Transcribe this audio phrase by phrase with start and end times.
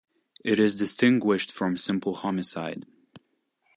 [0.43, 2.87] It is distinguished from simple homicide.